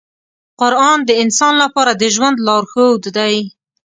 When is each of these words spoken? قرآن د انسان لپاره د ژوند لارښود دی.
قرآن 0.61 0.97
د 1.07 1.11
انسان 1.23 1.53
لپاره 1.63 1.91
د 1.95 2.03
ژوند 2.15 2.37
لارښود 2.47 3.03
دی. 3.17 3.35